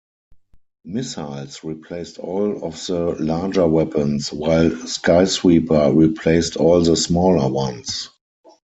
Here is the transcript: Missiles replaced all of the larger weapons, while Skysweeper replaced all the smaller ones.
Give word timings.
Missiles 0.83 1.63
replaced 1.63 2.17
all 2.17 2.65
of 2.65 2.83
the 2.87 3.15
larger 3.19 3.67
weapons, 3.67 4.33
while 4.33 4.71
Skysweeper 4.71 5.95
replaced 5.95 6.57
all 6.57 6.81
the 6.83 6.95
smaller 6.95 7.47
ones. 7.47 8.09